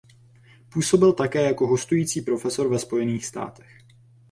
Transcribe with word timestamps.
Působil 0.73 1.13
také 1.13 1.43
jako 1.43 1.67
hostující 1.67 2.21
profesor 2.21 2.69
ve 2.69 2.79
Spojených 2.79 3.25
státech. 3.25 3.77